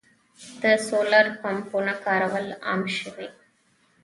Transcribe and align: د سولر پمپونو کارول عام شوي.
د 0.61 0.63
سولر 0.87 1.25
پمپونو 1.41 1.93
کارول 2.05 2.45
عام 2.67 2.81
شوي. 2.97 3.27